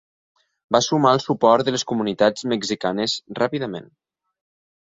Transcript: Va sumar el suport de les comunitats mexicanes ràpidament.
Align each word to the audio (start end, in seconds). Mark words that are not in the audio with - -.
Va 0.75 0.79
sumar 0.85 1.11
el 1.17 1.21
suport 1.25 1.69
de 1.69 1.75
les 1.75 1.85
comunitats 1.91 2.47
mexicanes 2.55 3.19
ràpidament. 3.41 3.87